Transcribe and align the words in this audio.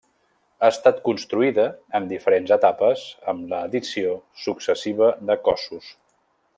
Ha 0.61 0.69
estat 0.75 1.01
construïda 1.09 1.65
en 1.99 2.07
diferents 2.13 2.55
etapes 2.57 3.05
amb 3.35 3.53
l'addició 3.55 4.19
successiva 4.47 5.15
de 5.31 5.41
cossos. 5.51 5.93